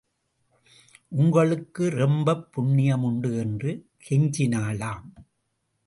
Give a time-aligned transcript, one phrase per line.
[1.09, 3.87] உங்களுக்கு ரொம்பப் புண்ணியம் உண்டு என்று
[4.09, 5.09] கெஞ்சினாளாம்.